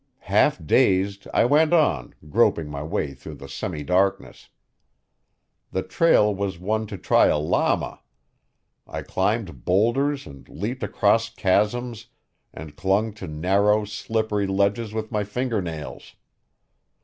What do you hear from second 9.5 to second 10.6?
boulders and